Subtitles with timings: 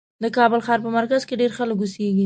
[0.23, 2.19] د کابل ښار په مرکز کې ډېر خلک اوسېږي.